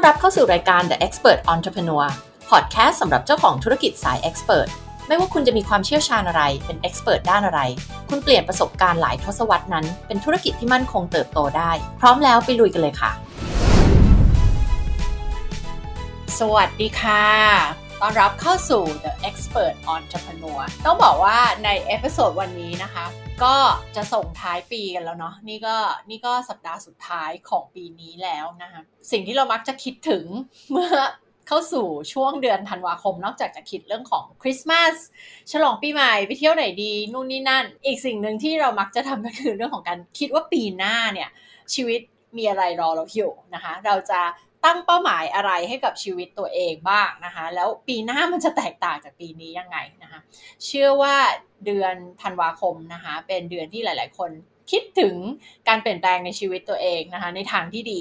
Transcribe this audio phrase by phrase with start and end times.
[0.00, 2.06] ต้อนรับเข้าสู่รายการ The Expert Entrepreneur
[2.50, 4.68] Podcast สำหรับเจ้าของธุรกิจสาย Expert
[5.06, 7.60] ไม่ว่าคุณจะมีความเชี่ยวชาญอะไร เป็น Expert ด้านอะไร
[8.08, 13.10] คุณเปลี่ยนประสบการณ์หลายทศวรรษนั้น เป็นธุรกิจที่มั่นคงเติบโตได้ พร้อมแล้วไปลุยกันเลยค่ะ
[16.38, 17.24] สวัสดีค่ะ
[18.00, 23.04] ต้อนรับเข้าสู่ The Expert Entrepreneur ต้องบอกว่าใน episode วันนี้นะคะ
[23.44, 23.56] ก็
[23.96, 25.76] จะส่งท้ายปีกันแล้วเนาะนี่ก็
[26.10, 30.24] นี่ก็สัปดาห์สุดท้ายของปีนี้แล้วนะคะสิ่งที่เรามักจะคิดถึง
[30.72, 30.94] เมื่อ
[31.48, 34.94] เข้าสู่ช่วงเดือนธันวาคม นอกจากจะคิดเรื่องของคริสต์มาส
[35.52, 41.30] ฉลองปีใหม่ไปเที่ยวไหนดีนู่นนี่นั่น อีกสิ่งหนึ่งที่เรามักจะทำก็คือเรื่องของการคิดว่าปีหน้าเนี่ย
[41.74, 42.00] ชีวิต
[42.36, 44.20] มีอะไรรอเราอยู่นะคะ เราจะ
[44.64, 50.20] ตั้งเป้าหมายอะไรให้กับชีวิตตัวเองบ้างนะคะ แล้วปีหน้ามันจะแตกต่างจากปีนี้ยังไงนะคะ
[50.64, 51.16] เชื่อว่า
[51.66, 54.32] เดือนธันวาคมนะคะ เป็นเดือนที่หลาย ๆ คน
[54.76, 55.16] คิดถึง
[55.68, 58.00] การเปลี่ยนแปลงในชีวิตตัวเองนะคะ ในทางที่ดี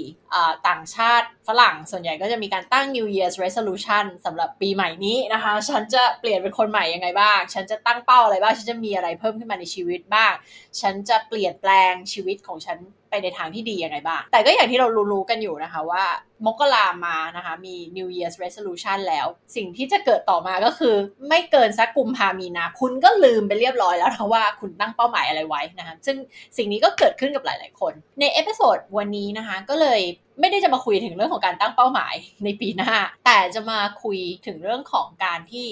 [0.67, 10.33] ต่างชาติฝรั่งส่วนใหญ่ก็จะมีการตั้ง New Year's Resolution สำหรับปีใหม่นี้นะคะ ฉันจะเปลี่ยนเป็นคนใหม่ยังไงบ้าง ฉันจะตั้งเป้าอะไรบ้าง ฉันจะมีอะไรเพิ่มขึ้นมาในชีวิตบ้าง
[10.81, 12.77] ฉันจะเปลี่ยนแปลงชีวิตของฉัน
[13.09, 16.03] ไปในทางที่ดียังไงบ้าง แต่ก็อย่างที่เรารู้ๆกันอยู่นะคะว่า
[16.45, 20.95] มกรามานะคะมี New Year's Resolution แล้ว สิ่งที่จะเกิดต่อมาก็คือ
[21.29, 26.17] ไม่เกินสักกุมภามีนา คุณก็ลืมไปเรียบร้อยแล้วนะว่าคุณตั้งเป้าหมายอะไรไว้นะคะซึ่ง
[26.57, 30.01] สิ่งนี้ก็เกิดขึ้นกับหลาย ๆ คน ใน episode วันนี้นะคะก็เลย
[30.39, 32.93] ไม่ได้จะมาคุยถึงเรื่องของการตั้งเป้าหมายในปีหน้า
[33.25, 35.65] แต่จะมาคุยถึงเรื่องของการที่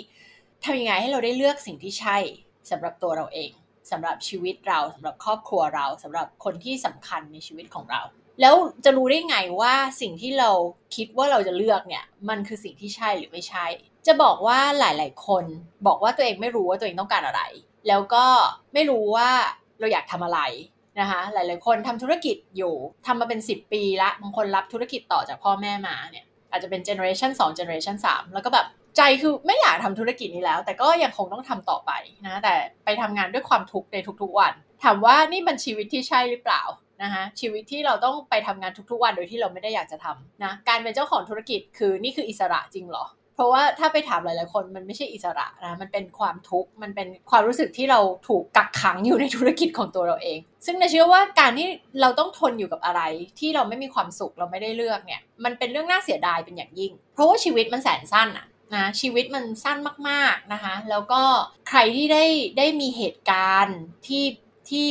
[0.63, 2.17] ทำยังไงให้เราได้เลือกสิ่งที่ใช่
[2.69, 3.51] สำหรับตัวเราเอง
[3.91, 8.01] สำหรับชีวิตเราสำหรับครอบครัวเราสำหรับคนที่สำคัญในชีวิตของเรา
[8.41, 10.51] แล้วจะรู้ได้ไงว่าสิ่งที่เรา
[10.95, 13.65] คิดว่าเราจะเลือกเนี่ย มันคือสิ่งที่ใช่หรือไม่ใช่
[14.07, 15.45] จะบอกว่าหลาย ๆ คน
[15.87, 17.41] บอกว่าตัวเองไม่รู้ว่าตัวเองต้องการอะไร
[17.87, 18.25] แล้วก็
[18.73, 19.29] ไม่รู้ว่า
[19.79, 20.39] เราอยากทำอะไร
[20.99, 28.65] นะคะหลาย ๆ คนทำธุรกิจอยู่ทำมาเป็น 10 ปีละบางคนรับธุรกิจต่อจากพ่อแม่มาเนี่ยอาจจะเป็นเจเนอเรชัน2เจเนอเรชัน3แล้วก็แบบ
[28.97, 31.91] ใจคือไม่อยากทำธุรกิจนี้แล้ว แต่ก็ยังคงต้องทำต่อไป
[32.25, 34.53] นะ แต่ไปทำงานด้วยความทุกข์ในทุกๆวัน
[34.83, 36.63] ถามว่านี่มันชีวิตที่ใช่หรือเปล่า
[37.03, 43.05] นะคะชีวิตที่เราต้องไปทำงานทุกๆวันโดยที่เราไม่ได้อยากจะทำนะการเป็นเจ้าของธุรกิจคือนี่คืออิสระจริงหรอ
[43.35, 51.67] เพราะว่าถ้าไปถามหลายๆคนมันไม่ใช่อิสระนะมันเป็นความทุกข์มันเป็นความรู้สึกที่เราถูกกักขังอยู่ในธุรกิจของตัวเราเอง ซึ่งในเชื่อว่าการที่
[52.01, 53.01] เราต้องทนอยู่กับอะไร
[53.39, 59.77] ที่เราไม่มีความสุขเราไม่ได้เลือกเนี่ยมันเป็นเรื่องน่าเสียดายเป็นอย่างยิ่ง เพราะว่าชีวิตมันแสนสั้นอะ นะชีวิตมันสั้น
[60.09, 61.21] มาก ๆนะคะ แล้วก็
[61.69, 62.25] ใครที่ได้
[62.57, 64.25] ได้มีเหตุการณ์ที่
[64.69, 64.89] ที่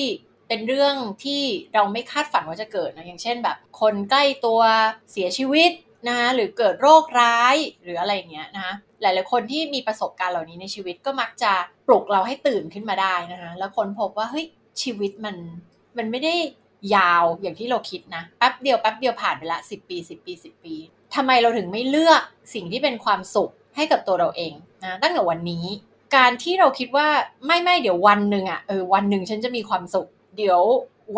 [0.48, 0.94] เป็นเรื่อง
[1.24, 1.42] ที่
[1.74, 4.60] เราไม่คาดฝันว่าจะเกิดนะอย่างเช่นแบบ คนใกล้ตัว
[5.12, 5.70] เสียชีวิต
[6.08, 11.52] นะคะหรือเกิดโรคร้ายหรืออะไรเงี้ยนะคะหลาย ๆ คนที่มีประสบการณ์เหล่านี้ในชีวิตก็มักจะ
[11.86, 14.46] ปลุกเราให้ตื่นขึ้นมาได้นะคะแล้วคนพบว่าเฮ้ย
[14.82, 15.36] ชีวิตมัน
[15.98, 16.34] มันไม่ได้
[16.94, 20.74] ยาวอย่างที่เราคิดนะแป๊บเดียวแป๊บเดียวผ่านไปละสิปีสิปีสิปี
[21.14, 22.22] ทำไมเราถึงไม่เลือก
[22.54, 24.52] สิ่งที่เป็นความสุข ให้กับตัวเราเอง
[24.84, 25.64] นะตั้งแต่วันนี้
[26.16, 27.08] การที่เราคิดว่า
[27.46, 30.60] ไม่ไม่เดี๋ยววันหนึ่งอะเออวันหนึ่งฉันจะมีความสุข เดี๋ยว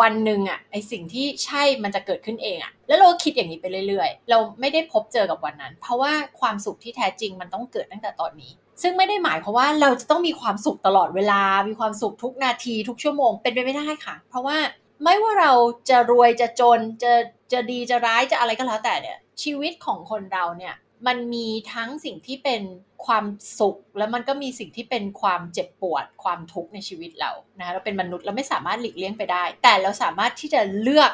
[0.00, 8.52] วันหนึ่งอะไอสิ่งที่ใช่มันจะเกิดขึ้นเองอะ แล้วเราคิดอย่างนี้ไปเรื่อยๆ เราไม่ได้พบเจอกับวันนั้น เพราะว่าความสุขที่แท้จริงมันต้องเกิดตั้งแต่ตอนนี้
[8.82, 14.58] ซึ่งไม่ได้หมายเพราะว่าเราจะต้องมีความสุขตลอดเวลา มีความสุขทุกนาทีทุกชั่วโมงเป็นไปไม่ได้ค่ะ เพราะว่า
[15.02, 15.52] ไม่ว่าเรา
[15.88, 17.12] จะรวยจะจนจะ
[17.52, 20.74] จะดีจะร้ายจะอะไรก็แล้วแต่เนี่ยชีวิตของคนเราเนี่ย
[21.06, 22.62] มันมีทั้งสิ่งที่เป็น
[23.06, 23.24] ความ
[23.58, 31.10] สุข แล้วมันก็มีสิ่งที่เป็นความเจ็บปวด ความทุกข์ในชีวิตเรานะเราเป็นมนุษย์เราไม่สามารถหลีกเลี่ยงไปได้ แต่เราสามารถที่จะเลือก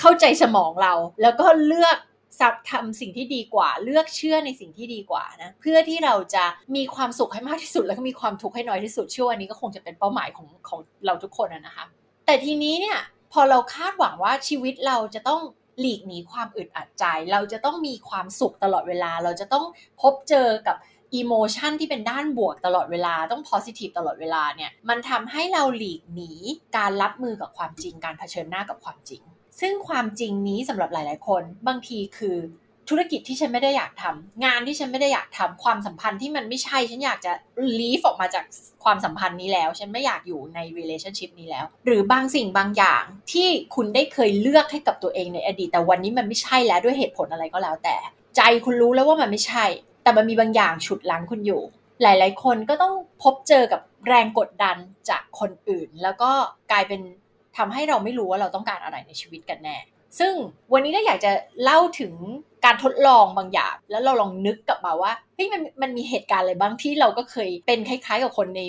[0.00, 1.96] เข้าใจสมองเรา แล้วก็เลือก
[2.72, 6.44] ทำสิ่งที่ดีกว่า เลือกเชื่อในสิ่งที่ดีกว่านะเพื่อที่เราจะ
[6.76, 11.84] มีความสุขให้มากที่สุด แล้วก็มีความทุกข์ให้น้อยที่สุดเชื่อวันนี้ก็คงจะเป็นเป้าหมายของของเราทุกคนนะคะ
[12.26, 12.98] แต่ทีนี้เนี่ย
[13.32, 15.40] พอเราคาดหวังว่าชีวิตเราจะต้อง
[15.80, 19.64] หลีกหนีความอึดอัดใจ เราจะต้องมีความสุขตลอดเวลา เราจะต้อง
[20.00, 20.76] พบเจอกับ
[21.14, 26.32] อิโมชันที่เป็นด้านบวกตลอดเวลาต้องโพสิทีฟตลอดเวลาเนี่ยมันทำให้เราหลีกหนี
[26.76, 29.22] การรับมือกับความจริง การเผชิญหน้ากับความจริง
[29.60, 32.36] ซึ่งความจริงนี้สำหรับหลาย ๆ คน บางทีคือ
[32.90, 37.32] ธุรกิจที่ฉันไม่ได้อยากทำงานที่ฉันไม่ได้อยากทำความสัมพันธ์ที่มันไม่ใช่ฉันอยากจะ
[37.78, 38.44] ลีฟออกมาจาก
[38.84, 47.96] ความสัมพันธ์นี้แล้ว ฉันไม่อยากอยู่ใน relationship นี้แล้ว หรือบางสิ่งบางอย่างที่คุณได้เคยเลือกให้กับตัวเองในอดีต แต่วันนี้มันไม่ใช่แล้วด้วยเหตุผลอะไรก็แล้ว แต่
[48.36, 49.64] ใจคุณรู้แล้วว่ามันไม่ใช่
[50.02, 51.62] แต่มันมีบางอย่างฉุดลังคุณอยู่
[52.02, 54.76] หลาย ๆ คนก็ต้องพบเจอกับแรงกดดัน
[55.10, 56.30] จากคนอื่น แล้วก็
[56.72, 57.00] กลายเป็น
[57.56, 59.76] ทำให้เราไม่รู้ว่าเราต้องการอะไรในชีวิตกันแน่
[60.18, 60.32] ซึ่ง
[60.72, 62.14] วันนี้ก็อยากจะเล่าถึง
[62.64, 68.60] การทดลองบางอย่าง แล้วเราลองนึกกลับมาว่าเฮ้ยมันมันมีเหตุการณ์อะไรบ้างที่เราก็เคยเป็นคล้ายๆกับคนใน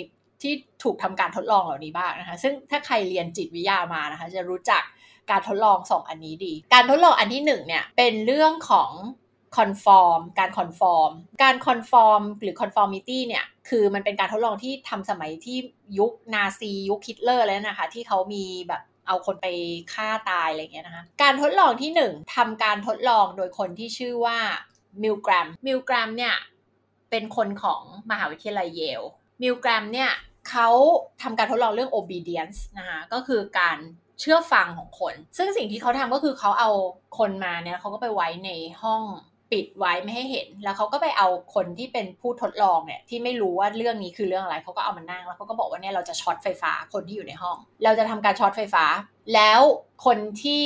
[0.42, 0.52] ที่
[0.82, 4.82] ถูกทำการทดลองเหล่านี้บ้างนะคะ ซึ่งถ้าใครเรียนจิตวิทยามานะคะ จะรู้จัก
[5.30, 8.90] การทดลอง 2 อันนี้ดี การทดลองอันที่1เนี่ยเป็นเรื่องของ
[9.56, 11.12] conform การ conform
[11.42, 15.58] การ conform หรือ conformity เนี่ยคือมันเป็นการทดลองที่ทำสมัยที่
[15.98, 19.46] ยุคนาซี ยุคฮิตเลอร์แล้วนะคะ ที่เขามีแบบ เอาคนไป
[19.94, 24.38] ฆ่าตายอะไรเงี้ยนะคะ การทดลองที่ 1ทำการทดลองโดยคนที่ชื่อว่า
[25.02, 26.34] มิลแกรม มิลแกรมเนี่ย
[27.10, 29.02] เป็นคนของมหาวิทยาลัยเยล
[29.42, 30.10] มิลแกรมเนี่ย
[30.50, 30.68] เขา
[31.22, 33.78] ทำการทดลองเรื่อง obedience นะคะก็คือการ
[34.20, 36.70] เชื่อฟังของคน ซึ่งสิ่งที่เขาทำก็คือเขาเอา
[37.18, 38.50] คนมาเนี่ยเขาก็ไปไว้ใน
[38.82, 39.02] ห้อง
[39.52, 48.84] ปิดไว้ไม่ให้เห็น แล้วเขาก็ไปเอาคนที่เป็นผู้ทดลองเนี่ยที่ไม่รู้ว่าเรื่องนี้คือเรื่องอะไรเขาก็เอามานั่งแล้วเขาก็บอกว่าเนี่ยเราจะช็อตไฟฟ้าคนที่อยู่ในห้อง เราจะทำการช็อตไฟฟ้า
[49.34, 49.60] แล้ว
[50.04, 50.64] คนที่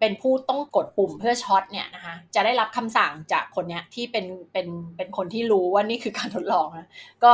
[0.00, 6.88] เป็นผู้ต้องกดปุ่มเพื่อช็อตเนี่ยนะคะจะได้รับคำสั่งจากคนเนี้ยที่เป็นเป็นเป็นคนที่รู้ว่านี่คือการทดลองนะ
[7.24, 7.32] ก็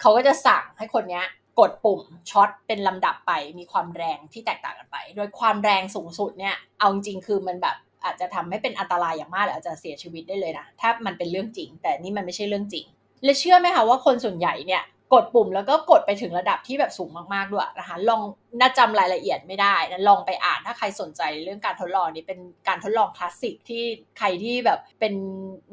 [0.00, 1.26] เขาก็จะสั่งให้คนเนี้ย
[1.60, 2.00] กดปุ่ม
[2.30, 12.86] ช็อตเป็นลำดับไปมีความแรงที่แตกต่างกันไป โดยความแรงสูงสุดเนี่ยเอาจริงคือมันแบบ อาจจะทำให้เป็นอันตรายอย่างมากหรืออาจจะเสียชีวิตได้เลยนะถ้ามันเป็นเรื่องจริง แต่นี่มันไม่ใช่เรื่องจริง
[13.24, 14.84] และเชื่อไหมคะว่าคนส่วนใหญ่เนี่ย
[15.14, 18.22] กดปุ่มแล้วก็กดไปถึงระดับที่แบบสูงมากๆด้วยนะคะลอง
[18.60, 23.82] น่าจำรายละเอียดไม่ได้นะลองไปอ่านถ้าใครสนใจเรื่องการทดลองนี้เป็นการทดลองคลาสสิกที่
[24.18, 25.14] ใครที่แบบเป็น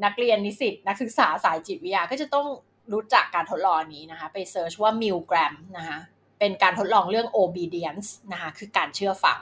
[0.04, 2.46] นักเรียนนิสิตนักศึกษาสายจิตวิทยาก็จะต้อง
[2.92, 5.98] รู้จักการทดลองนี้นะคะไป search ว่ามิลแกรมนะคะ
[6.40, 9.38] เป็นการทดลองเรื่อง obedience นะคะคือการเชื่อฟัง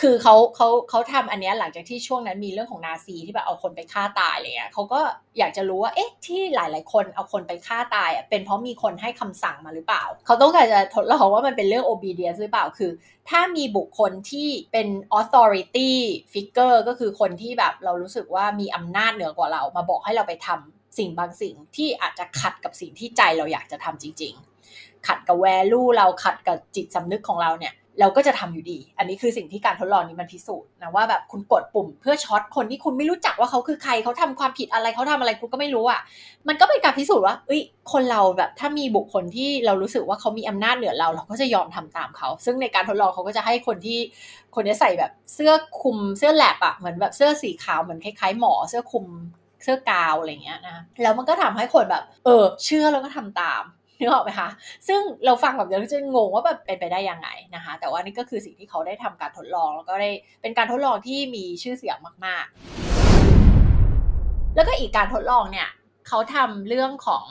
[0.00, 5.00] คือเขาเขาเขาทำอันนี้หลังจากที่ช่วงนั้นมีเรื่องของนาซีที่แบบเอาคนไปฆ่าตายอะไรเงี้ยเขาก็
[5.38, 12.90] อยากจะรู้ว่าเอ๊ะที่หลาย ๆ คนเอาคนไปฆ่าตายอะเป็นเพราะมีคนให้คำสั่งมาหรือเปล่า เขาต้องการจะทดลองว่ามันเป็นเรื่อง obedience หรือเปล่าคือ
[13.30, 14.88] ถ้ามีบุคคลที่เป็น
[15.18, 15.92] authority
[16.32, 24.34] figure ก็คือคนที่แบบเรารู้สึกว่ามีอำนาจเหนือกว่าเรามาบอกให้เราไปทำสิ่งบางสิ่งที่อาจจะขัดกับสิ่งที่ใจเราอยากจะทำจริง
[24.70, 36.00] ๆ ขัดกับแวลูเราขัดกับจิตสำนึกของเราเนี่ย เราก็จะทำอยู่ดี อันนี้คือสิ่งที่การทดลองนี้มันพิสูจน์นะว่าแบบคุณกดปุ่มเพื่อช็อตคนที่คุณไม่รู้จักว่าเขาคือใครเขาทำความผิดอะไรเขาทำอะไรคุณก็ไม่รู้อะ
[36.48, 37.60] มันก็เป็นการพิสูจน์ว่าเอ้ย
[37.92, 43.98] คนเราแบบถ้ามีบุคคลที่เรารู้สึกว่าเขามีอำนาจเหนือเรา เราก็จะยอมทำตามเขา ซึ่งในการทดลองเขาก็จะให้คนที่
[44.54, 49.06] คนนี้ใส่แบบเสื้อคลุมเสื้อแลบอะเหมือนแบบเสื้อสีขาวเหมือนคล้ายๆหมอเสื้อคลุม
[49.62, 53.62] เสื้อกาวอะไรเงี้ยนะแล้วมันก็ทำให้คนแบบ เออ เชื่อแล้วก็ทำตาม
[53.98, 54.48] นึกออกไหมคะ
[54.88, 60.10] ซึ่งเราฟังแบบนี้จะงงว่าแบบเป็นไปได้ยังไงนะคะ แต่ว่านี่ก็คือสิ่งที่เขาได้ทำการทดลอง แล้วก็ได้
[60.42, 61.96] เป็นการทดลองที่มีชื่อเสียง
[62.26, 62.54] มาก ๆ
[64.54, 65.68] แล้วก็อีกการทดลองเนี่ย
[66.08, 67.24] เขาทำเรื่องของ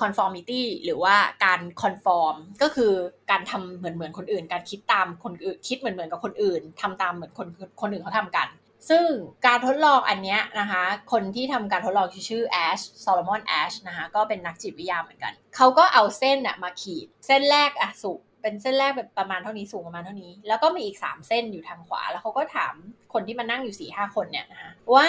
[0.00, 1.14] conformity หรือว่า
[1.44, 2.92] การ conform ก็คือ
[3.30, 7.46] การทำเหมือนเหมือนคนอื่น การคิดตามคนอื่นคิดเหมือนเหมือนกับคนอื่นทำตามเหมือนคน
[7.80, 8.48] คนอื่นเขาทำกัน
[8.88, 9.04] ซึ่ง
[9.46, 22.74] การทดลองอันนี้นะคะ คนที่ทำการทดลองชื่อแอชโซโลมอนแอชนะคะ ก็เป็นนักจิตวิทยาเหมือนกัน เขาก็เอาเส้นอะมาขีด เส้นแรกอะสูงเป็นเส้นแรกแบบประมาณเท่านี้สูงประมาณเท่านี้ แล้วก็มีอีก 3 เส้นอยู่ทางขวา แล้วเขาก็ถาม
[23.12, 25.08] คนที่มานั่งอยู่สี่ห้าคนเนี่ยนะคะว่า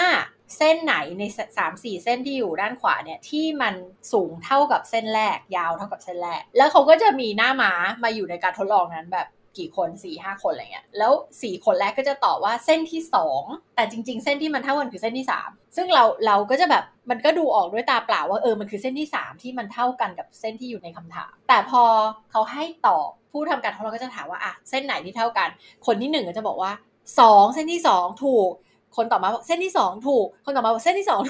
[0.56, 1.22] เส้นไหนใน
[1.56, 3.74] 3 4เส้นที่อยู่ด้านขวาเนี่ยที่มัน
[4.12, 7.72] สูงเท่ากับเส้นแรกยาวเท่ากับเส้นแรก แล้วเขาก็จะมีหน้าม้า
[8.02, 9.26] มาอยู่ในการทดลองนั้นแบบ
[9.58, 11.12] กี่คนสี่ห้าคนอะไรเงี้ยแล้ว
[11.42, 13.42] สี่คนแรกก็จะตอบว่าเส้นที่สอง
[13.76, 21.82] แต่จริง ๆ เส้นที่มันเท่ากันคือเส้นที่สามซึ่งเราเราก็จะแบบมันก็ดูออกด้วยตาเปล่าว่าเออมันคือเส้นที่สามที่มันเท่ากันกับเส้นที่อยู่ในคำถาม แต่พอ
[22.30, 25.48] เขาให้ตอบผู้ทำการทดลองก็จะถามว่าอะเส้นไหนที่เท่ากัน
[25.86, 26.72] คนที่หนึ่งก็จะบอกว่า
[27.20, 28.50] สองเส้นที่สองถูก
[28.96, 31.20] คนต่อมาบอกเส้นที่สองถูก คนต่อมาบอกเส้นที่สอง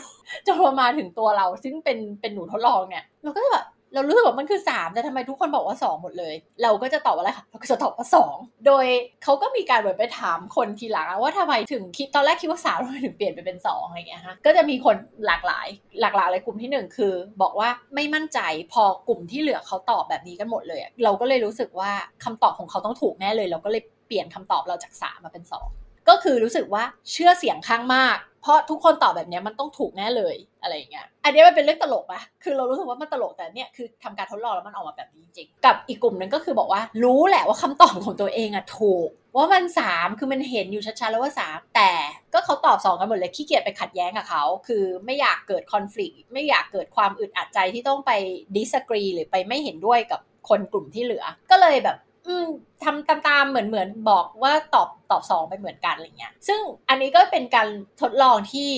[0.47, 8.87] จนมาถึงตัวเรา ซึ่งเป็นเป็นหนูทดลองเนี่ยเราก็จะแบบ เรารู้สึกว่ามันคือ 3 แต่ทำไมทุกคนบอกว่า 2 หมดเลย เราก็จะตอบว่าอะไรคะเราก็จะตอบว่า 2 โดย
[9.23, 14.97] เขาก็มีการเหมือนไปถามคนทีหลังว่าทำไมถึงคิดตอนแรกคิดว่า3ทำไมถึงเปลี่ยนไปเป็น 2อะไรเงี้ยฮะก็จะมีคน
[15.27, 15.67] หลากหลาย
[16.01, 18.41] หลากหลายเลยกลุ่มที่ 1 คือ บอกว่าไม่มั่นใจ
[18.73, 21.91] พอกลุ่มที่เหลือเขาตอบแบบนี้กันหมดเลย เราก็เลยรู้สึกว่า
[22.25, 41.91] คำตอบของเขาต้องถูกแน่เลย เราก็เลยเปลี่ยนคำตอบเราจาก3มาเป็น 2 ก็คือรู้สึกว่าเชื่อเสียงข้างมาก เพราะทุกคนตอบแบบนี้มันต้องถูกแน่เลยอะไรอย่างเงี้ย อันนี้มันเป็นเรื่องตลกปะคือเรารู้สึกว่ามันตลกแต่เนี่ยคือทำการทดลองแล้วมันออกมาแบบนี้จริงกับอีกกลุ่มหนึ่งก็คือบอกว่า รู้แหละว่าคำตอบของตัวเองอะถูก ว่ามันสามคือมันเห็นอยู่ชัดๆแล้วว่าสามแต่
[42.33, 48.13] ก็เขาตอบสองกันหมดเลยขี้เกียจไปขัดแย้งกับเขาคือไม่อยากเกิดคอน FLICT ไม่อยากเกิดความอึดอัดใจที่ต้องไป
[48.57, 52.47] ดิสกรีหรือไปไม่เห็นด้วยกับคนกลุ่มที่เหลือ ก็เลยแบบ อืม
[52.85, 57.69] ทำตามๆเหมือนเหมือนบอกว่าตอบตอบสองไปเหมือนกันอะไรเงี้ย ซึ่งอันนี้ก็เป็นการ
[58.01, 58.71] ทดลองที่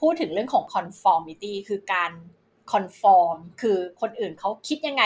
[0.00, 2.10] พูดถึงเรื่องของ conformity คือการ
[2.72, 5.04] conform คือคนอื่นเขาคิดยังไง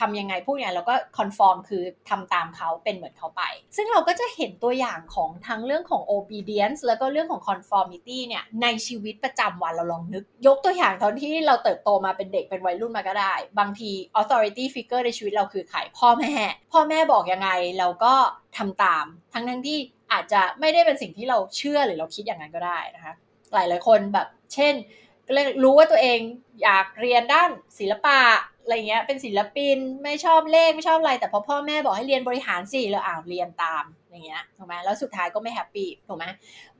[0.00, 3.42] ทำยังไงพูดยังไงแล้วก็คอนฟอร์มคือทำตามเขาเป็นเหมือนเขาไป
[3.76, 13.90] ซึ่งเราก็จะเห็นตัวอย่างของทั้งเรื่องของ obedience แล้วก็เรื่องของ conformity เนี่ยในชีวิตประจำวันเราลองนึก ยกตัวอย่างตอนที่เราเติบโตมาเป็นเด็กเป็นวัยรุ่นมาก็ได้ บางที
[14.20, 16.34] authority figure ในชีวิตเราคือใครพ่อแม่
[16.72, 18.14] พ่อแม่บอกยังไงเราก็
[18.56, 19.78] ทำตาม ทั้งทั้งที่
[20.12, 23.14] อาจจะไม่ได้เป็นสิ่งที่เราเชื่อหรือเราคิดอย่างนั้นก็ได้นะคะ
[23.54, 24.74] หลายหลายคนแบบ เช่น
[25.28, 26.20] ก็เลยรู้ว่าตัวเอง
[26.62, 28.18] อยากเรียนด้านศิลปะ
[28.62, 36.24] อะไรเงี้ย เป็นศิลปินไม่ชอบเลขไม่ชอบอะไร แต่พอพ่อแม่บอกให้เรียนบริหารสิแล้วอ่าวเรียนตามอย่างเงี้ยถูกไหมแล้วสุดท้ายก็ไม่แฮปปี้ถูกไหม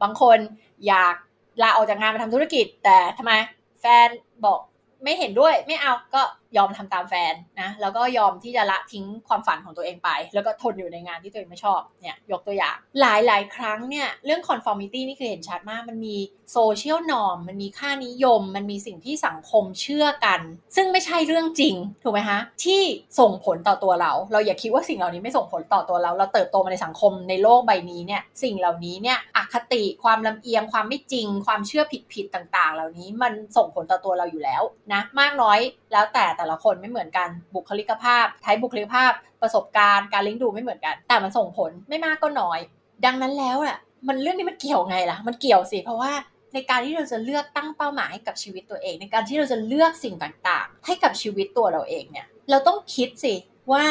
[0.03, 0.39] บางคน
[0.87, 1.15] อยาก
[1.63, 3.33] ลาออกจากงานมาทำธุรกิจ แต่ทำไม
[3.81, 4.09] แฟน
[4.45, 4.61] บอก
[5.03, 6.23] ไม่เห็นด้วยไม่เอาก็
[6.57, 16.17] ยอมทำตามแฟนนะแล้วก็ยอมที่จะละทิ้งความฝันของตัวเองไป แล้วก็ทนอยู่ในงานที่ตัวเองไม่ชอบเนี่ยยกตัวอย่าง หลายหลายครั้งเนี่ยเรื่อง conformity นี่คือเห็นชัดมาก มันมี
[16.53, 20.41] โซเชียลนอมมันมีค่านิยม มันมีสิ่งที่สังคมเชื่อกัน
[20.77, 22.83] ซึ่งไม่ใช่เรื่องจริงถูกไหมคะที่
[23.19, 34.63] ส่งผลต่อตัวเรา เราอย่าคิดว่าสิ่งเหล่านี้ไม่ส่งผลต่อตัวเรา เราเติบโตมาในสังคมในโลกใบนี้เนี่ยสิ่งเหล่านี้เนี่ยอคติความลำเอียงความไม่จริง ความเชื่อผิดๆต่าง ๆ เหล่านี้มันส่งผลต่อตัวเราอยู่แล้ว
[34.93, 35.59] นะมากน้อย
[35.93, 42.59] แล้วแต่แต่ละคนไม่เหมือนกันบุคลิกภาพไทยบุคลิกภาพ ประสบการณ์การเลี้ยงดูไม่เหมือนกัน แต่มันส่งผลไม่มากก็น้อย
[43.05, 43.77] ดังนั้นแล้วอะ
[44.09, 46.13] มันเรื่องนี้มันเกี่ยวไงล่ะ มันเกี่ยวสิเพราะว่า
[46.55, 53.35] ในการที่เราจะเลือกตั้งเป้าหมายให้กับชีวิตตัวเอง ในการที่เราจะเลือกสิ่งต่างๆ ให้กับชีวิตตัวเราเองเนี่ย เราต้องคิดสิ
[53.73, 53.85] ว่า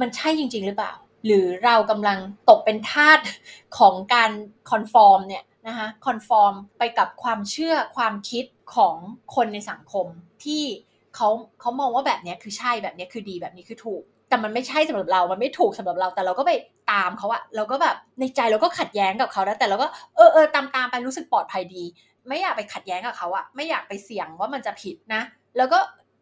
[0.00, 0.92] มันใช่จริง ๆ หรือเปล่า
[1.26, 3.18] หรือเรากำลังตกเป็นทาส
[3.78, 4.30] ของการ
[4.70, 8.96] คอนฟอร์มเนี่ยนะคะคอนฟอร์มไปกับความเชื่อความคิดของ
[9.34, 10.06] คนในสังคม
[10.44, 10.64] ที่
[11.16, 11.28] เขา
[11.60, 16.52] เขามองว่าแบบนี้คือใช่แบบนี้คือดีแบบนี้คือถูก แต่มันไม่ใช่สำหรับเรา มันไม่ถูกสำหรับเรา แต่เราก็ไป
[16.92, 19.86] ตามเขาอะเราก็แบบในใจเราก็ขัดแย้งกับเขาแล้วแต่เราก็
[20.16, 21.84] เออเออตามตามไปรู้สึกปลอดภัยดี
[22.28, 25.22] ไม่อยากไปขัดแย้งกับเขาอะไม่อยากไปเสี่ยงว่ามันจะผิดนะ
[25.56, 25.78] แล้วก็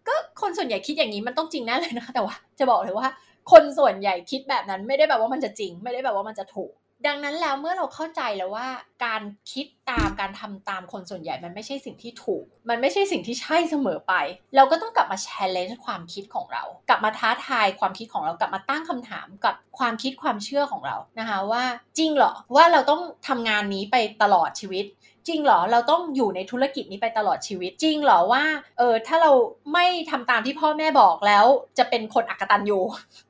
[0.09, 3.09] ก็คนส่วนใหญ่คิดอย่างนี้มันต้องจริงแน่เลยนะแต่ว่า จะบอกเลยว่า
[3.53, 6.73] คนส่วนใหญ่คิดแบบนั้นไม่ได้แบบว่ามันจะจริง ไม่ได้แบบว่ามันจะถูก
[7.07, 8.69] ดังนั้นแล้วเมื่อเราเข้าใจแล้วว่า
[9.05, 9.23] การ
[9.53, 14.15] คิดตามการทำตามคนส่วนใหญ่มันไม่ใช่สิ่งที่ถูก มันไม่ใช่สิ่งที่ใช่เสมอไป
[14.57, 21.65] เราก็ต้องกลับมา challenge ความคิดของเรา กลับมาท้าทายความคิดของเรากลับมาตั้งคำถามกับความคิดความเชื่อของเรานะคะว่า
[21.99, 24.85] จริงเหรอว่าเราต้องทำงานนี้ไปตลอดชีวิต
[25.29, 28.45] จริงเหรอเราต้องอยู่ในธุรกิจนี้ไปตลอดชีวิต จริงเหรอว่า
[28.79, 29.33] เออถ้าเรา
[29.73, 31.47] ไม่ทำตามที่พ่อแม่บอกแล้ว
[31.79, 32.79] จะเป็นคนอักตันยู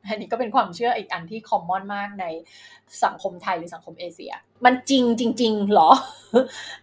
[0.06, 2.24] อันนี้ก็เป็นความเชื่ออีกอันที่คอมมอนมากใน
[3.04, 4.32] สังคมไทยหรือสังคมเอเชีย
[4.64, 5.90] มันจริงจริงๆหรอ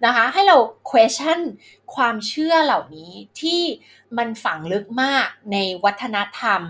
[0.06, 0.58] นะคะ ให้เรา
[0.92, 1.40] question
[1.96, 3.62] ความเชื่อเหล่านี้ที่
[4.18, 6.62] มันฝังลึกมากในวัฒนธรรม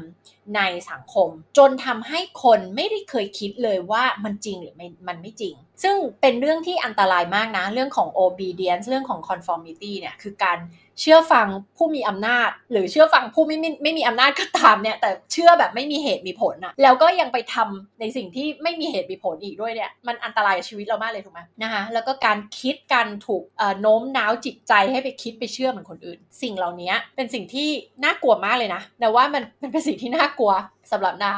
[0.55, 10.57] ในสังคม จนทำให้คนไม่ได้เคยคิดเลยว่ามันจริงหรือไม่มันไม่จริง ซึ่งเป็นเรื่องที่อันตรายมากนะ เรื่องของ obedience เรื่องของ conformity เนี่ยคือการ
[11.01, 11.47] เชื่อฟัง
[11.77, 23.43] ผู้มีอำนาจ หรือเชื่อฟังผู้ไม่ไม่ไม่มีอำนาจก็ตามเนี่ย แต่เชื่อแบบไม่มีเหตุมีผลอะแล้วก็ยังไปทำในสิ่งที่ไม่มีเหตุมีผลอีกด้วยเนี่ย มันอันตรายกับชีวิตเรามากเลยถูกไหมนะคะแล้วก็การคิดการถูก
[23.81, 27.67] โน้มน้าวจิตใจให้ไปคิดไปเชื่อเหมือนคนอื่น สิ่งเหล่านี้เป็นสิ่งที่
[28.03, 30.51] น่ากลัวมากเลยนะแต่ว่ามันมันเป็นสิ่งที่น่ากลัว
[30.91, 31.33] สำหรับนา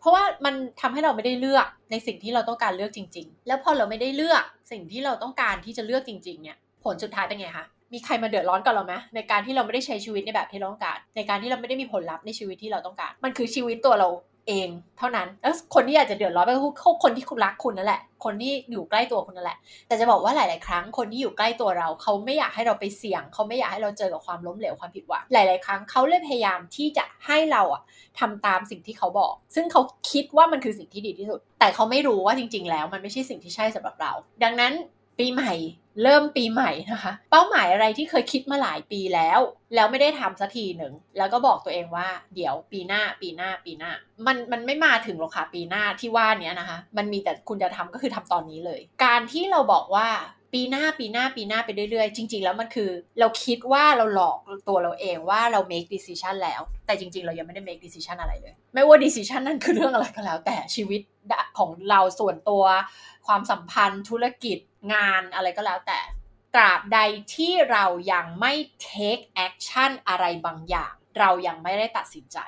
[0.00, 14.08] เพราะว่ามันทำให้เราไม่ได้เลือกในสิ่งที่เราต้องการเลือกจริง ๆ แล้วพอเราไม่ได้เลือกสิ่งที่เราต้องการที่จะเลือกจริง ๆ เนี่ย ผลสุดท้ายเป็นไงคะมีใครมาเดือดร้อนกับเราไหมในการที่เราไม่ได้ใช้ชีวิตในแบบที่เราต้องการ ในการที่เราไม่ได้มีผลลัพธ์ในชีวิตที่เราต้องการ มันคือชีวิตตัวเรา
[14.48, 14.68] เอง
[14.98, 27.82] เท่านั้นแล้วคนที่อยากจะเดือดร้อนก็คือคนที่คุณรักคุณนั่นแหละ คนที่อยู่ใกล้ตัวคุณนั่นแหละ แต่จะบอกว่าหลาย ๆ ครั้งคนที่อยู่ใกล้ตัวเรา เขาไม่อยากให้เราไปเสี่ยง เขาไม่อยากให้เราเจอกับความล้มเหลวความผิดหวัง หลาย ๆ ครั้งเขาเลยพยายามที่จะให้เราอะ
[28.18, 34.12] ทำตามสิ่งที่เขาบอก ซึ่งเขาคิดว่ามันคือสิ่งที่ดีที่สุด แต่เขาไม่รู้ว่าจริง ๆ แล้ว มันไม่ใช่สิ่งที่ใช่สำหรับเรา
[34.44, 34.72] ดังนั้น
[35.20, 35.54] ปีใหม่
[36.02, 39.40] เริ่มปีใหม่นะคะ เป้าหมายอะไรที่เคยคิดมาหลายปีแล้ว
[39.74, 43.92] แล้วไม่ได้ทำสักทีหนึ่ง แล้วก็บอกตัวเองว่า เดี๋ยวปีหน้าปีหน้าปีหน้า
[44.26, 50.08] มันมันไม่มาถึงหรอกค่ะปีหน้าที่ว่านี้นะคะ มันมีแต่คุณจะทำก็คือทำตอนนี้เลย การที่เราบอกว่า
[50.52, 52.90] ปีหน้าปีหน้าปีหน้าไปเรื่อยๆ จริง ๆ แล้วมันคือ
[53.20, 54.38] เราคิดว่าเราหลอก
[54.68, 61.00] ตัวเราเองว่าเรา make decision แล้ว แต่จริง ๆ เรายังไม่ได้ make decision อะไรเลย ไม่ว่า decision นั้นคือเรื่องอะไรก็แล้ว แต่ชีวิต
[61.58, 62.64] ของเราส่วนตัว
[63.26, 64.58] ความสัมพันธ์ธุรกิจ
[64.94, 66.00] งานอะไรก็แล้วแต่
[66.54, 66.98] ตราบใด
[67.34, 68.52] ที่เรายังไม่
[68.88, 72.38] take action อะไรบางอย่าง เรายังไม่ได้ตัดสินใจ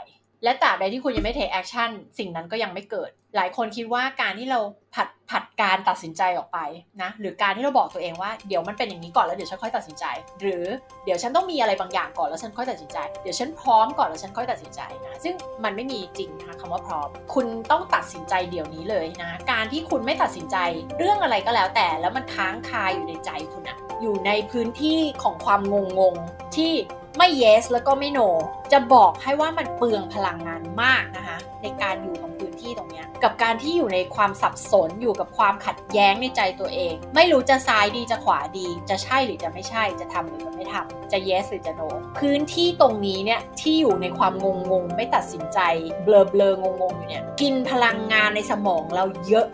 [0.45, 4.61] และตราบใดที่คุณยังไม่ take action สิ่งนั้นก็ยังไม่เกิด หลายคนคิดว่าการที่เรา
[4.95, 6.59] ผัดผัดการตัดสินใจออกไป
[7.03, 10.05] นะ หรือการที่เราบอกตัวเองว่าเดี๋ยวมันเป็นอย่างนี้ก่อนแล้วเดี๋ยวฉันค่อยตัดสินใจ
[10.41, 10.65] หรือ
[11.05, 15.35] เดี๋ยวฉันต้องมีอะไรบางอย่างก่อนแล้วฉันค่อยตัดสินใจ เดี๋ยวฉันพร้อมก่อนแล้วฉันค่อยตัดสินใจนะ ซึ่ง
[15.65, 20.57] มันไม่มีจริงนะคะคำว่าพร้อม คุณต้องตัดสินใจเดี๋ยวนี้เลยนะ การที่คุณไม่ตัดสินใจ
[20.99, 26.15] เรื่องอะไรก็แล้วแต่แล้วมันค้างคาอยู่ในใจคุณอะอยู่ในพื้นที่ของความงงง
[26.57, 26.73] ที่
[27.19, 28.29] ไม่ yes แล้วก็ไม่ no
[28.73, 41.89] จะบอกให้ว่ามันเปลืองพลังงานมากนะคะ ในการอยู่ของพื้นที่ตรงนี้กับการที่อยู่ในความสับสนอยู่กับความขัดแย้งในใจตัวเอง ไม่รู้จะซ้ายดีจะขวาดี จะใช่หรือจะไม่ใช่จะทำหรือจะไม่ทำจะ yes หรือจะ no
[42.19, 45.59] พื้นที่ตรงนี้เนี่ยที่อยู่ในความงงงไม่ตัดสินใจ
[46.05, 49.47] เบลอเบลงงงอยู่เนี่ยกินพลังงานในสมองเราเยอะ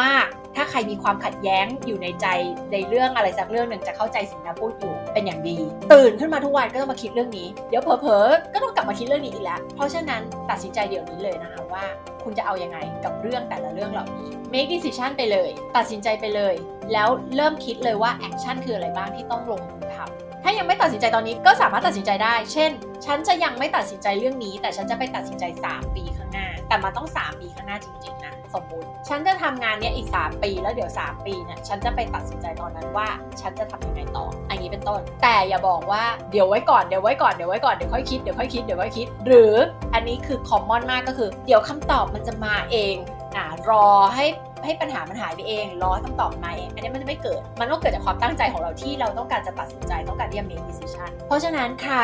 [0.00, 2.26] มากๆ ถ้าใครมีความขัดแย้งอยู่ในใจ
[2.72, 5.56] ในเรื่องอะไรสักเรื่องหนึ่งจะเข้าใจสิ่งที่พูดอยู่เป็นอย่างดี
[5.92, 11.84] ตื่นขึ้นมาทุกวันก็ต้องมาคิดเรื่องนี้ เดี๋ยวเผลอๆก็ต้องกลับมาคิดเรื่องนี้อีกแล้ว เพราะฉะนั้นตัดสินใจเดี๋ยวนี้เลยนะคะว่า
[12.24, 16.54] คุณจะเอาอยัางไงกับเรื่องแต่ละเรื่องเหล่านี้ make decision ไปเลย ตัดสินใจไปเลย
[16.92, 22.70] แล้วเริ่มคิดเลยว่า action คืออะไรบ้างที่ต้องลงมือทำถ้ายังไม่ตัดสินใจตอนนี้ก็สามารถตัดสินใจได้ เช่น
[23.06, 33.08] ฉันจะยังไม่ตัดสินใจเรื่องนี้ แต่ฉันจะไปตัดสินใจ 3 ปีข้างหน้า แต่มันต้อง 3 ปีข้างหน้าจริงๆนะสมมุติ ฉันจะทำงานเนี้ยอีก 3 ปีแล้วเดี๋ยว 3 ปีเนี่ยฉันจะไปตัดสินใจตอนนั้นว่า
[33.40, 39.54] ฉันจะทำยังไงต่อ อันนี้เป็นต้น แต่อย่าบอกว่าเดี๋ยวไว้ก่อนเดี๋ยวไว้ก่อนเดี๋ยวไว้ก่อนเดี๋ยวค่อยคิดเดี๋ยวค่อยคิดเดี๋ยวค่อยคิด หรือ
[39.94, 42.94] อันนี้คือคอมมอนมากก็คือ เดี๋ยวคำตอบมันจะมาเอง
[43.36, 44.26] อ่ารอให้
[44.64, 51.98] ให้ปัญหามันหายไปเองรอให้คำตอบมาเองอันนี้มันจะไม่เกิด มันต้องเกิดจากความตั้งใจของเราที่เราต้องการจะตัดสินใจต้องการที่จะ make decision เพราะฉะนั้นใคร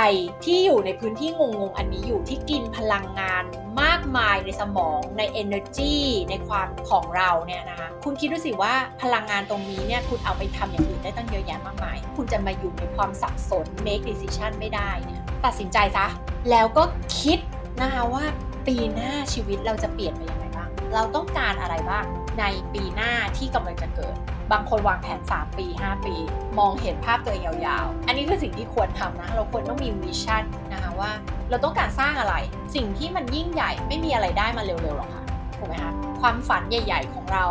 [0.44, 3.44] ที่อยู่ในพื้นที่งงๆอันนี้อยู่ที่กินพลังงาน
[3.82, 5.96] มากมายในสมองใน energy
[6.30, 16.06] ในความของเราเนี่ยนะคะคุณคิดดูสิว่าพลังงานตรงนี้เนี่ยคุณเอาไปทำอย่างอื่นได้ตั้งเยอะแยะมากมาย คุณจะมาอยู่ในความสับสน make decision ไม่ได้เนี่ยตัดสินใจซะ
[16.50, 16.84] แล้วก็
[17.20, 17.38] คิด
[17.82, 18.24] นะคะว่า
[18.66, 22.04] ปีหน้าชีวิตเราจะเปลี่ยนไปยังไงบ้าง เราต้องการอะไรบ้าง
[22.38, 22.44] ใน
[22.74, 24.14] ปีหน้าที่กำลังจะเกิด
[24.52, 26.14] บางคนวางแผน 3 ปี 5 ปี
[26.58, 31.10] มองเห็นภาพตัวเองยาวๆ อันนี้คือสิ่งที่ควรทำนะ เราควรต้องมีวิชั่นนะคะว่า
[31.50, 32.34] เราต้องการสร้างอะไร
[32.74, 35.24] สิ่งที่มันยิ่งใหญ่ไม่มีอะไรได้มาเร็วๆหรอกค่ะ
[35.58, 37.44] ถูกไหมคะความฝันใหญ่ ๆ ของเรา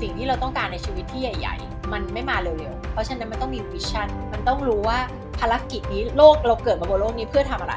[0.00, 4.98] สิ่งที่เราต้องการในชีวิตที่ใหญ่ ๆ มันไม่มาเร็วๆ เพราะฉะนั้นมันต้องมีวิชั่น มันต้องรู้ว่า
[5.40, 7.74] ภารกิจนี้โลกเราเกิดมาบนโลกนี้เพื่อทำอะไร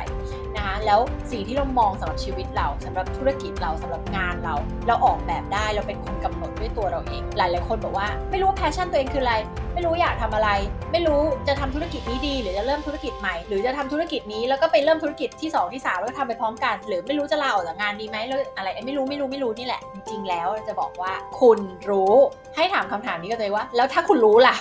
[0.55, 0.99] นะคะแล้ว
[1.31, 4.55] สิ่งที่เรามองสำหรับชีวิตเราสำหรับธุรกิจเราสำหรับงานเรา
[4.87, 9.35] เราออกแบบได้เราเป็นคนกำหนดด้วยตัวเราเอง หลายๆคนบอกว่า ไม่รู้แพชชั่นตัวเองคืออะไร
[9.73, 10.49] ไม่รู้อยากทำอะไร
[10.91, 22.13] ไม่รู้จะทำธุรกิจนี้ดี หรือจะเริ่มธุรกิจใหม่ หรือจะทำธุรกิจนี้แล้วก็ไปเริ่มธุรกิจที่ 2 ที่ 3 แล้วก็ทำไปพร้อมกัน หรือไม่รู้จะลาออกจากงานดีไหมแล้วอะไรไม่รู้ไม่รู้ไม่รู้นี่แหละจริงๆแล้วจะบอกว่าคุณรู้
[22.55, 24.55] ให้ถามคำถามนี้กับตัวเองว่า แล้วถ้าคุณรู้ล่ะ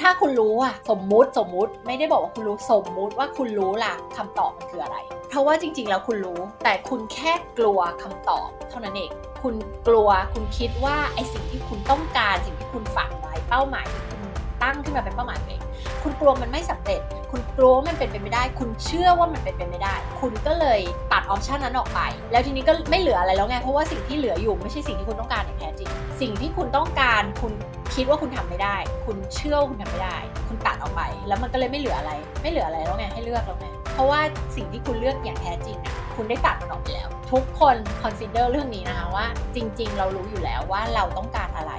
[0.00, 4.96] ถ้าคุณรู้อะสมมุติสมมุติไม่ได้บอกว่าคุณรู้สมมุติว่าคุณรู้ล่ะคำตอบมันคืออะไร
[5.28, 9.10] เพราะว่าจริง ๆ แล้วคุณรู้ แต่คุณแค่กลัวคำตอบ เท่านั้นเอง
[9.42, 9.54] คุณ
[9.88, 14.20] กลัวคุณคิดว่าไอสิ่งที่คุณต้องการสิ่งที่คุณฝันไว้เป้าหมายที่คุณ
[14.62, 15.62] ตั้งขึ้นมาเป็นเป้าหมายเอง
[16.02, 20.80] คุณกลัวมันไม่สำเร็จ คุณกลัวมันเป็นไปไม่ได้ คุณเชื่อว่ามันเป็นไปไม่ได้ คุณก็เลย
[21.12, 22.00] ตัดออปชันนั้นออกไป
[22.32, 27.52] แล้วทีนี้ก็ไม่เหลืออะไรแล้วไง เพราะว่าสิ่งที่เหลืออยู่ไม่ใช่สิ่งที่คุณต้องการอย่างแท้จริง สิ่งที่คุณต้องการคุณ
[27.94, 30.16] คิดว่าคุณทำไม่ได้ คุณเชื่อว่าคุณทำไม่ได้
[30.48, 34.20] คุณตัดออกไป แล้วมันก็เลยไม่เหลืออะไร ไม่เหลืออะไรแล้วไง ให้เลือกแล้วไง เพราะว่า
[34.56, 41.72] สิ่งที่คุณเลือกอย่างแท้จริงอะคุณได้ตัดมันออกไปแล้ว ทุกคน consider เรื่องนี้นะคะว่า จริง ๆ เรารู้อยู่แล้วว่าเราต้องการอะไร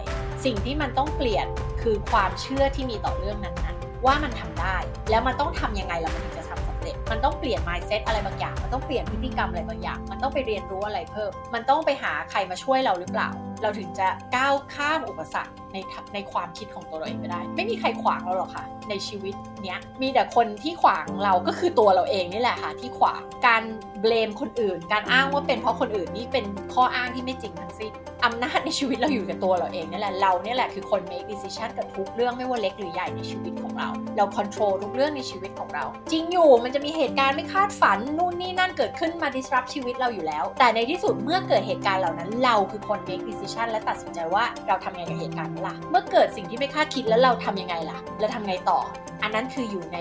[0.45, 1.47] สิ่งที่มันต้องเปลี่ยน
[1.81, 4.77] คือความเชื่อที่มีต่อเรื่องนั้นๆ ว่ามันทำได้
[5.09, 13.29] แล้วมันต้องทำยังไงแล้วมันถึงจะทำสำเร็จ มันต้องเปลี่ยน mindset อะไรบางอย่าง มันต้องเปลี่ยนพฤติกรรมอะไรบางอย่าง มันต้องไปเรียนรู้อะไรเพิ่ม มันต้องไปหาใครมาช่วยเราหรือเปล่า
[13.61, 15.77] เราถึงจะก้าวข้ามอุปสรรคใน
[16.13, 23.63] ในความคิดของตัวเราเองไปได้ ไม่มีใครขวางเราหรอกค่ะ ในชีวิตเนี้ยมีแต่คนที่ขวางเราก็คือตัวเราเองนี่แหละค่ะ ที่ขวางการ
[24.01, 27.93] เบลมคนอื่น การอ้างว่าเป็นเพราะคนอื่นนี่เป็นข้ออ้างที่ไม่จริงทั้งสิ้น
[28.25, 48.79] อำนาจในชีวิตเราอยู่กับตัวเราเองนี่แหละเราเนี่ยแหละคือคน make decision กับทุกเรื่องไม่ว่าเล็กหรือใหญ่ในชีวิตของเรา เรา control ทุกเรื่องในชีวิตของเรา จริงอยู่มันจะมีเหตุการณ์ไม่คาดฝันนู่นนี่นั่นเกิดขึ้นมา disrupt ชีวิตเราอยู่แล้ว แต่ในที่สุดเมื่อเกิดเหตุการณ์เหล่านั้น เราคือคน make decision และตัดสินใจว่าเราทำยังไงกับเหตุการณ์นั้นล่ะ เมื่อเกิดสิ่งที่ไม่คาดคิดแล้วเราทำยังไงล่ะเราทำไงต่อ
[49.23, 49.97] อันนั้นคืออยู่ใน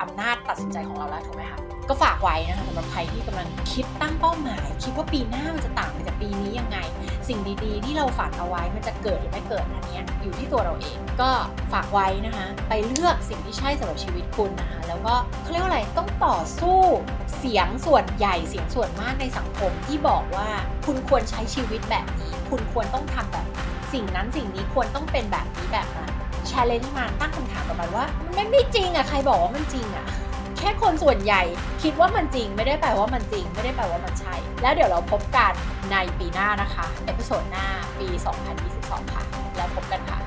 [0.00, 1.60] อำนาจตัดสินใจของเราแล้วถูกไหมคะ
[1.90, 6.78] ก็ฝากไว้นะคะสำหรับใครที่กำลังคิดตั้งเป้าหมาย คิดว่าปีหน้ามันจะต่างไปจากปีนี้ยังไง
[7.28, 11.30] สิ่งดีๆ ที่เราฝันเอาไว้มันจะเกิดหรือไม่เกิดอันนี้อยู่ที่ตัวเราเองก็
[11.72, 16.80] ฝากไว้นะคะไปเลือกสิ่งที่ใช่สำหรับชีวิตคุณนะคะแล้วก็เขาเรียกว่าอะไรต้องต่อสู้
[17.38, 20.48] เสียงส่วนใหญ่เสียงส่วนมากในสังคมที่บอกว่า
[20.86, 23.46] คุณควรใช้ชีวิตแบบนี้ คุณควรต้องทำแบบ
[23.92, 26.10] สิ่งนั้นสิ่งนี้ควรต้องเป็นแบบนี้แบบนั้น
[26.50, 30.06] challenge มันตั้งคำถามกับมันว่ามันไม่จริงอะใครบอกว่ามันจริงอะ
[30.60, 31.42] แค่คนส่วนใหญ่
[31.82, 35.52] คิดว่ามันจริง ไม่ได้แปลว่ามันจริง ไม่ได้แปลว่ามันใช่ แล้วเดี๋ยวเราพบกัน
[35.92, 37.66] ในปีหน้านะคะ episode หน้า
[37.98, 38.08] ปี
[38.60, 39.22] 2022 ค่ะ
[39.56, 40.18] แล้วพบกันค่ะ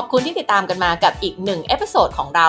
[0.00, 2.48] ขอบคุณที่ติดตามกันมากับอีกหนึ่ง episode ของเรา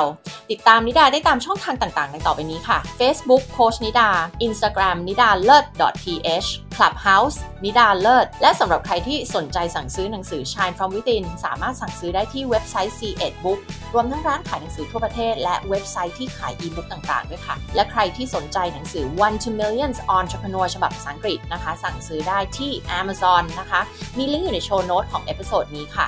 [0.52, 4.10] ติดตามนิดาได้ตามช่องทางต่างๆ ในต่อไปนี้ค่ะ Facebook โค้ชนิดา
[4.46, 5.66] Instagram นิดาเลิศ
[6.04, 13.60] .th Clubhouse นิดาเลิศ และสำหรับใครที่สนใจสั่งซื้อหนังสือ Shine from Within สามารถสั่งซื้อได้ที่เว็บไซต์ SE-ED Book
[13.94, 23.82] รวมทั้งร้านขายหนังสือทั่วประเทศ และเว็บไซต์ที่ขายอีบุ๊กต่างๆ ด้วยค่ะ และใครที่สนใจหนังสือ One to Millions Entrepreneur ฉบับภาษาอังกฤษนะคะ สั่งซื้อได้ที่ Amazon นะคะ
[24.18, 26.08] มีลิงก์อยู่ใน show note ของ episode นี้ค่ะ